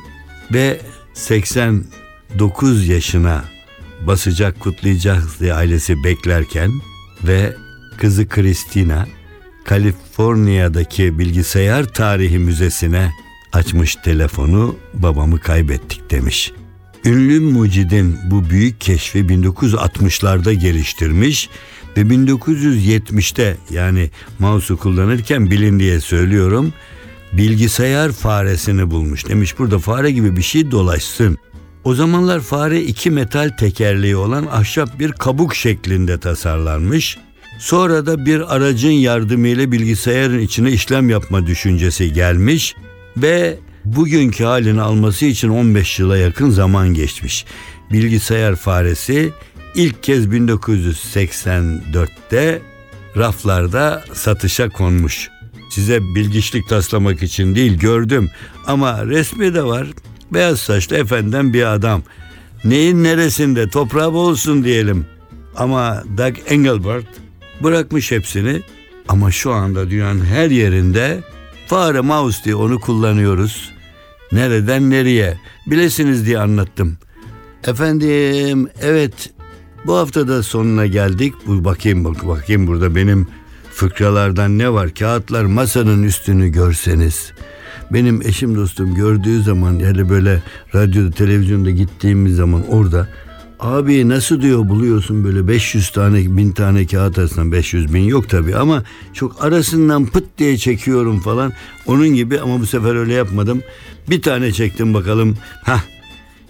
ve 0.52 0.80
89 1.14 2.88
yaşına 2.88 3.44
basacak 4.06 4.60
kutlayacak 4.60 5.22
diye 5.40 5.54
ailesi 5.54 6.04
beklerken 6.04 6.70
ve 7.24 7.54
kızı 8.00 8.28
Christina 8.28 9.06
Kaliforniya'daki 9.64 11.18
bilgisayar 11.18 11.84
tarihi 11.84 12.38
müzesine 12.38 13.12
Açmış 13.52 13.94
telefonu 13.94 14.76
babamı 14.94 15.40
kaybettik 15.40 16.10
demiş. 16.10 16.52
Ünlü 17.08 17.40
mucidin 17.40 18.18
bu 18.24 18.50
büyük 18.50 18.80
keşfi 18.80 19.18
1960'larda 19.18 20.52
geliştirmiş 20.52 21.48
ve 21.96 22.00
1970'te 22.00 23.56
yani 23.70 24.10
mouse'u 24.38 24.76
kullanırken 24.76 25.50
bilin 25.50 25.80
diye 25.80 26.00
söylüyorum 26.00 26.72
bilgisayar 27.32 28.12
faresini 28.12 28.90
bulmuş. 28.90 29.28
Demiş 29.28 29.58
burada 29.58 29.78
fare 29.78 30.10
gibi 30.10 30.36
bir 30.36 30.42
şey 30.42 30.70
dolaşsın. 30.70 31.38
O 31.84 31.94
zamanlar 31.94 32.40
fare 32.40 32.82
iki 32.82 33.10
metal 33.10 33.48
tekerleği 33.58 34.16
olan 34.16 34.46
ahşap 34.46 34.98
bir 34.98 35.12
kabuk 35.12 35.54
şeklinde 35.54 36.20
tasarlanmış. 36.20 37.18
Sonra 37.58 38.06
da 38.06 38.26
bir 38.26 38.56
aracın 38.56 38.90
yardımıyla 38.90 39.72
bilgisayarın 39.72 40.38
içine 40.38 40.72
işlem 40.72 41.10
yapma 41.10 41.46
düşüncesi 41.46 42.12
gelmiş 42.12 42.74
ve 43.16 43.58
bugünkü 43.96 44.44
halini 44.44 44.80
alması 44.80 45.26
için 45.26 45.48
15 45.48 45.98
yıla 45.98 46.16
yakın 46.16 46.50
zaman 46.50 46.94
geçmiş. 46.94 47.44
Bilgisayar 47.92 48.56
faresi 48.56 49.32
ilk 49.74 50.02
kez 50.02 50.26
1984'te 50.26 52.62
raflarda 53.16 54.04
satışa 54.12 54.68
konmuş. 54.68 55.28
Size 55.70 56.02
bilgiçlik 56.02 56.68
taslamak 56.68 57.22
için 57.22 57.54
değil 57.54 57.78
gördüm 57.78 58.30
ama 58.66 59.06
resmi 59.06 59.54
de 59.54 59.64
var. 59.64 59.86
Beyaz 60.30 60.60
saçlı 60.60 60.96
efenden 60.96 61.52
bir 61.52 61.74
adam. 61.74 62.02
Neyin 62.64 63.04
neresinde 63.04 63.68
toprağı 63.68 64.10
olsun 64.10 64.64
diyelim. 64.64 65.06
Ama 65.56 66.02
Doug 66.18 66.34
Engelbart 66.48 67.06
bırakmış 67.62 68.10
hepsini 68.10 68.62
ama 69.08 69.30
şu 69.30 69.52
anda 69.52 69.90
dünyanın 69.90 70.24
her 70.24 70.50
yerinde 70.50 71.20
fare 71.66 72.00
mouse 72.00 72.44
diye 72.44 72.54
onu 72.54 72.80
kullanıyoruz. 72.80 73.77
Nereden 74.32 74.90
nereye 74.90 75.38
bilesiniz 75.66 76.26
diye 76.26 76.38
anlattım. 76.38 76.98
Efendim 77.66 78.68
evet 78.82 79.30
bu 79.86 79.96
haftada 79.96 80.42
sonuna 80.42 80.86
geldik. 80.86 81.34
Bu 81.46 81.64
bakayım 81.64 82.04
bak 82.04 82.28
bakayım 82.28 82.66
burada 82.66 82.94
benim 82.94 83.26
fıkralardan 83.70 84.58
ne 84.58 84.72
var? 84.72 84.94
Kağıtlar 84.94 85.44
masanın 85.44 86.02
üstünü 86.02 86.48
görseniz. 86.48 87.32
Benim 87.90 88.22
eşim 88.22 88.56
dostum 88.56 88.94
gördüğü 88.94 89.42
zaman 89.42 89.78
yani 89.78 90.08
böyle 90.08 90.42
radyoda 90.74 91.10
televizyonda 91.10 91.70
gittiğimiz 91.70 92.36
zaman 92.36 92.68
orada 92.68 93.08
Abi 93.60 94.08
nasıl 94.08 94.42
diyor 94.42 94.68
buluyorsun 94.68 95.24
böyle 95.24 95.48
500 95.48 95.90
tane 95.90 96.36
bin 96.36 96.52
tane 96.52 96.86
kağıt 96.86 97.18
arasından 97.18 97.52
500 97.52 97.94
bin 97.94 98.02
yok 98.02 98.28
tabi 98.28 98.56
ama 98.56 98.84
çok 99.12 99.44
arasından 99.44 100.06
pıt 100.06 100.24
diye 100.38 100.56
çekiyorum 100.56 101.20
falan. 101.20 101.52
Onun 101.86 102.08
gibi 102.08 102.40
ama 102.40 102.60
bu 102.60 102.66
sefer 102.66 102.94
öyle 102.94 103.12
yapmadım. 103.12 103.62
Bir 104.10 104.22
tane 104.22 104.52
çektim 104.52 104.94
bakalım. 104.94 105.36
Ha 105.64 105.80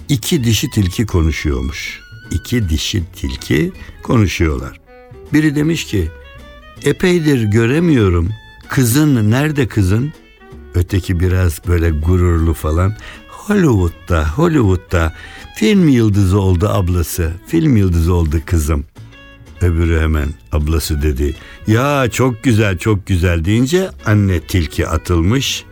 iki 0.08 0.44
dişi 0.44 0.70
tilki 0.70 1.06
konuşuyormuş. 1.06 2.00
İki 2.30 2.68
dişi 2.68 3.02
tilki 3.16 3.72
konuşuyorlar. 4.02 4.80
Biri 5.32 5.54
demiş 5.54 5.84
ki 5.84 6.08
epeydir 6.84 7.42
göremiyorum. 7.42 8.28
Kızın 8.68 9.30
nerede 9.30 9.68
kızın? 9.68 10.12
Öteki 10.74 11.20
biraz 11.20 11.60
böyle 11.68 11.90
gururlu 11.90 12.54
falan. 12.54 12.94
Hollywood'da, 13.28 14.28
Hollywood'da 14.28 15.14
film 15.58 15.88
yıldızı 15.88 16.40
oldu 16.40 16.68
ablası. 16.68 17.32
Film 17.46 17.76
yıldızı 17.76 18.14
oldu 18.14 18.40
kızım. 18.46 18.84
Öbürü 19.60 20.00
hemen 20.00 20.28
ablası 20.52 21.02
dedi. 21.02 21.34
Ya 21.66 22.10
çok 22.10 22.42
güzel 22.42 22.78
çok 22.78 23.06
güzel 23.06 23.44
deyince 23.44 23.90
anne 24.06 24.40
tilki 24.40 24.88
atılmış. 24.88 25.64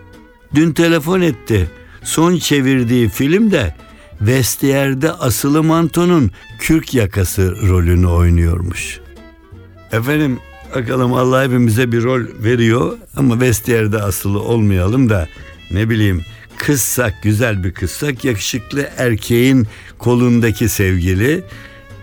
Dün 0.54 0.72
telefon 0.72 1.20
etti. 1.20 1.70
Son 2.02 2.36
çevirdiği 2.36 3.08
filmde 3.08 3.74
Vestiyer'de 4.20 5.12
asılı 5.12 5.62
mantonun 5.62 6.30
kürk 6.58 6.94
yakası 6.94 7.68
rolünü 7.68 8.06
oynuyormuş. 8.06 9.00
Efendim 9.92 10.38
bakalım 10.74 11.12
Allah 11.12 11.44
hepimize 11.44 11.92
bir 11.92 12.02
rol 12.02 12.22
veriyor 12.44 12.98
ama 13.16 13.40
Vestiyer'de 13.40 14.02
asılı 14.02 14.40
olmayalım 14.40 15.10
da 15.10 15.28
ne 15.70 15.90
bileyim 15.90 16.22
kızsak 16.58 17.22
güzel 17.22 17.64
bir 17.64 17.74
kızsak 17.74 18.24
yakışıklı 18.24 18.88
erkeğin 18.96 19.66
kolundaki 19.98 20.68
sevgili 20.68 21.44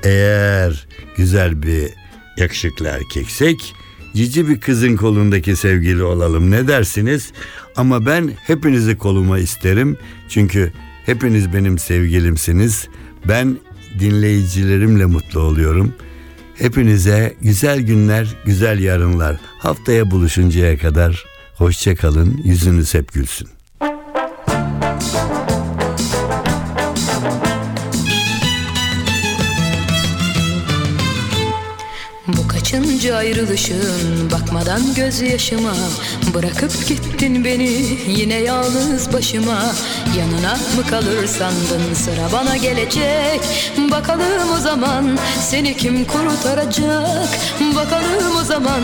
eğer 0.03 0.87
güzel 1.17 1.63
bir 1.63 1.89
yakışıklı 2.37 2.87
erkeksek 2.87 3.75
cici 4.15 4.49
bir 4.49 4.59
kızın 4.59 4.95
kolundaki 4.95 5.55
sevgili 5.55 6.03
olalım 6.03 6.51
ne 6.51 6.67
dersiniz? 6.67 7.31
Ama 7.75 8.05
ben 8.05 8.31
hepinizi 8.47 8.97
koluma 8.97 9.39
isterim 9.39 9.97
çünkü 10.29 10.73
hepiniz 11.05 11.53
benim 11.53 11.77
sevgilimsiniz. 11.77 12.87
Ben 13.27 13.57
dinleyicilerimle 13.99 15.05
mutlu 15.05 15.39
oluyorum. 15.39 15.93
Hepinize 16.55 17.35
güzel 17.41 17.81
günler, 17.81 18.35
güzel 18.45 18.79
yarınlar. 18.79 19.39
Haftaya 19.59 20.11
buluşuncaya 20.11 20.77
kadar 20.77 21.25
hoşça 21.55 21.95
kalın. 21.95 22.41
Yüzünüz 22.43 22.93
hep 22.93 23.13
gülsün. 23.13 23.47
Kaçıncı 33.03 33.17
ayrılışın 33.17 34.31
bakmadan 34.31 34.93
gözyaşıma. 34.95 35.73
Bırakıp 36.33 36.87
gittin 36.87 37.45
beni 37.45 37.69
yine 38.07 38.33
yalnız 38.33 39.13
başıma. 39.13 39.59
Yanına 40.17 40.53
mı 40.53 40.87
kalır 40.89 41.27
sandın 41.27 41.93
sıra 41.93 42.31
bana 42.33 42.57
gelecek? 42.57 43.41
Bakalım 43.91 44.51
o 44.57 44.59
zaman 44.59 45.17
seni 45.41 45.77
kim 45.77 46.05
kurtaracak? 46.05 47.29
Bakalım 47.75 48.37
o 48.41 48.43
zaman 48.43 48.81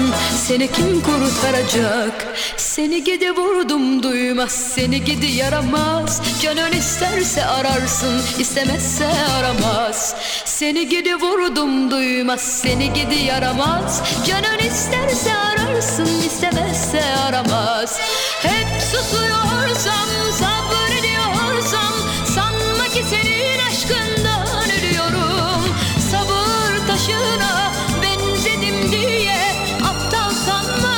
seni 0.47 0.71
kim 0.71 1.01
kurtaracak? 1.01 2.27
Seni 2.57 3.03
gidi 3.03 3.31
vurdum 3.31 4.03
duymaz 4.03 4.51
seni 4.51 5.03
gidi 5.03 5.25
yaramaz. 5.25 6.21
Canın 6.41 6.71
isterse 6.71 7.45
ararsın 7.45 8.21
istemezse 8.39 9.07
aramaz. 9.39 10.15
Seni 10.45 10.89
gidi 10.89 11.15
vurdum 11.15 11.91
duymaz 11.91 12.41
seni 12.41 12.93
gidi 12.93 13.15
yaramaz 13.15 14.01
Canın 14.25 14.59
isterse 14.59 15.31
ararsın 15.35 16.05
istemezse 16.05 17.01
aramaz. 17.27 17.99
Hep 18.41 18.81
susuyorsam 18.81 20.09
sabrediyorsam 20.39 21.93
Sanma 22.35 22.83
ki 22.93 23.03
senin 23.09 23.59
aşkından 23.69 24.47
ölüyorum. 24.71 25.75
Sabır 26.11 26.87
taşına 26.87 27.71
benzedim 28.03 28.91
diye 28.91 29.41
Aptal 29.89 30.29
sanma 30.45 30.95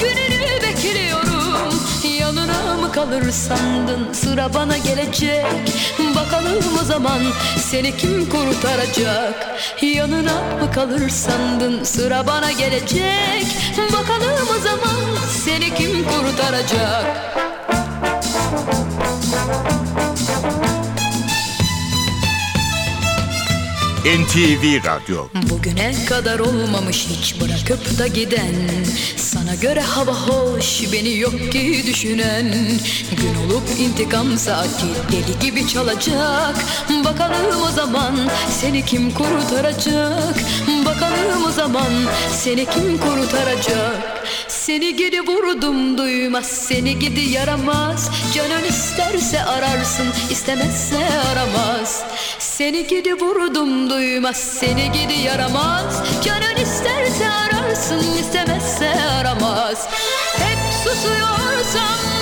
gününü 0.00 0.62
bekliyorum. 0.62 1.74
Yanına 2.20 2.76
mı 2.76 2.92
kalır 2.92 3.30
sandın 3.32 4.12
sıra 4.12 4.54
bana 4.54 4.78
gelecek? 4.78 5.44
Bakalım 6.16 6.43
zaman 6.84 7.22
seni 7.58 7.96
kim 7.96 8.28
kurtaracak? 8.28 9.56
Yanına 9.82 10.34
mı 10.34 10.72
kalır 10.74 11.08
sandın 11.08 11.84
sıra 11.84 12.26
bana 12.26 12.52
gelecek. 12.52 13.46
Bakalım 13.92 14.48
o 14.56 14.62
zaman 14.62 15.16
seni 15.44 15.74
kim 15.74 16.04
kurtaracak 16.04 17.34
NTV 24.04 24.84
Radyo. 24.84 25.26
Bugüne 25.50 26.04
kadar 26.04 26.38
olmamış 26.38 27.06
hiç 27.08 27.40
bırakıp 27.40 27.98
da 27.98 28.06
giden. 28.06 28.54
Sana 29.16 29.54
göre 29.54 29.80
hava 29.80 30.12
hoş 30.12 30.92
beni 30.92 31.18
yok 31.18 31.52
ki 31.52 31.84
düşünen. 31.86 32.52
Gün 33.16 33.34
olup 33.44 33.62
intikam 33.78 34.38
saati 34.38 34.86
deli 35.12 35.38
gibi 35.38 35.68
çalacak. 35.68 36.56
Bakalım 37.04 37.62
o 37.68 37.70
zaman 37.70 38.16
seni 38.60 38.84
kim 38.84 39.10
kurtaracak 39.10 40.34
Bakalım 40.86 41.46
o 41.48 41.50
zaman 41.50 41.92
seni 42.30 42.66
kim 42.66 42.98
kurtaracak 42.98 44.24
Seni 44.66 44.96
gidi 44.96 45.20
vurdum 45.20 45.98
duymaz. 45.98 46.46
Seni 46.46 46.98
gidi 46.98 47.20
yaramaz. 47.20 48.10
Canın 48.34 48.64
isterse 48.64 49.44
ararsın 49.44 50.06
istemezse 50.30 51.08
aramaz. 51.32 52.04
Seni 52.38 52.86
gidi 52.86 53.14
vurdum 53.14 53.90
duymaz. 53.90 54.36
Seni 54.36 54.92
gidi 54.92 55.20
yaramaz. 55.26 56.02
Canın 56.24 56.56
isterse 56.62 57.28
ararsın 57.30 58.00
istemezse 58.20 58.90
aramaz. 59.20 59.88
Hep 60.38 60.58
susuyorsam 60.84 62.13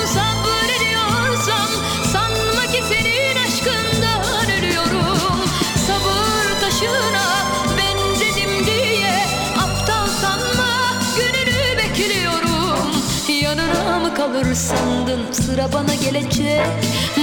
kalır 14.22 14.54
sandın? 14.54 15.32
Sıra 15.32 15.72
bana 15.72 15.94
gelecek. 15.94 16.60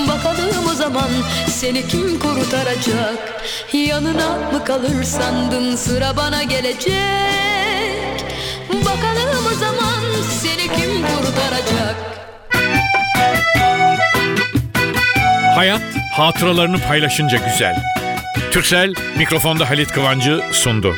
Bakalım 0.07 0.67
o 0.71 0.73
zaman 0.73 1.09
seni 1.47 1.87
kim 1.87 2.19
kurtaracak 2.19 3.43
Yanına 3.73 4.29
mı 4.29 4.65
kalır 4.65 5.03
sandın? 5.03 5.75
Sıra 5.75 6.17
bana 6.17 6.43
gelecek. 6.43 6.95
Bakalım 8.69 9.45
o 9.51 9.55
zaman 9.55 10.03
seni 10.29 10.61
kim 10.61 11.01
kurtaracak 11.01 11.95
Hayat 15.55 15.81
hatıralarını 16.13 16.79
paylaşınca 16.79 17.37
güzel. 17.37 17.83
Türksel 18.51 18.93
mikrofonda 19.17 19.69
Halit 19.69 19.91
Kıvancı 19.91 20.41
sundu. 20.51 20.95